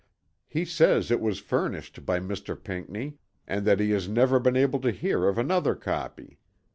[0.47, 2.55] He says it was furnished by Mr.
[2.57, 6.39] Pinckney, and that he has never been able to hear of another copy.